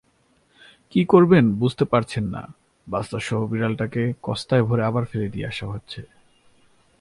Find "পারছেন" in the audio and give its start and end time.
1.85-2.25